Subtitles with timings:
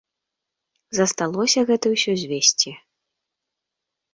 [0.99, 2.71] Засталося гэта ўсё звесці.